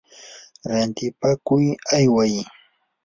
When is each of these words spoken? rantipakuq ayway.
rantipakuq 0.69 1.63
ayway. 1.97 2.33